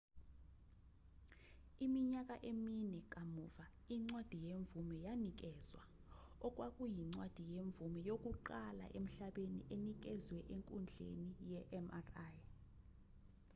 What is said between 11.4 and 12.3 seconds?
yemri